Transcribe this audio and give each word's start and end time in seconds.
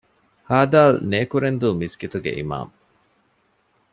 ހދ. 0.51 0.73
ނޭކުރެންދޫ 1.09 1.67
މިސްކިތުގެ 1.79 2.31
އިމާމު 2.37 2.73